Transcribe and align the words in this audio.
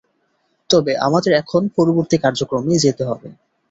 তবে 0.69 0.91
আমাদের 1.07 1.31
এখন 1.41 1.61
পরবর্তী 1.75 2.17
কার্যক্রমে 2.23 2.83
যেতে 2.85 3.03
হবে। 3.09 3.27